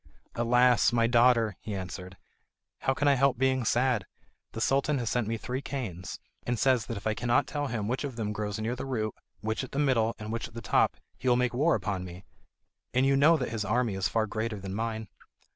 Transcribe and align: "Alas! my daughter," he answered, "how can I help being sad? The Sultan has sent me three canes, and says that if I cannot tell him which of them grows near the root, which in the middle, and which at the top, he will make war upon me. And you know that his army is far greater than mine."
"Alas! 0.33 0.91
my 0.91 1.05
daughter," 1.05 1.55
he 1.59 1.75
answered, 1.75 2.17
"how 2.79 2.93
can 2.95 3.07
I 3.07 3.13
help 3.13 3.37
being 3.37 3.63
sad? 3.63 4.03
The 4.53 4.59
Sultan 4.59 4.97
has 4.97 5.11
sent 5.11 5.27
me 5.27 5.37
three 5.37 5.61
canes, 5.61 6.19
and 6.43 6.57
says 6.57 6.87
that 6.87 6.97
if 6.97 7.05
I 7.05 7.13
cannot 7.13 7.45
tell 7.45 7.67
him 7.67 7.87
which 7.87 8.03
of 8.03 8.15
them 8.15 8.33
grows 8.33 8.57
near 8.59 8.75
the 8.75 8.87
root, 8.87 9.13
which 9.41 9.63
in 9.63 9.69
the 9.71 9.77
middle, 9.77 10.15
and 10.17 10.31
which 10.33 10.47
at 10.47 10.55
the 10.55 10.59
top, 10.59 10.97
he 11.19 11.29
will 11.29 11.35
make 11.35 11.53
war 11.53 11.75
upon 11.75 12.03
me. 12.03 12.23
And 12.95 13.05
you 13.05 13.15
know 13.15 13.37
that 13.37 13.49
his 13.49 13.63
army 13.63 13.93
is 13.93 14.07
far 14.09 14.25
greater 14.25 14.59
than 14.59 14.73
mine." 14.73 15.07